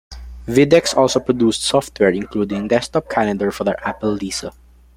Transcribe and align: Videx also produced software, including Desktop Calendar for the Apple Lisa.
Videx 0.47 0.97
also 0.97 1.19
produced 1.19 1.61
software, 1.61 2.09
including 2.09 2.67
Desktop 2.67 3.07
Calendar 3.07 3.51
for 3.51 3.65
the 3.65 3.87
Apple 3.87 4.09
Lisa. 4.13 4.51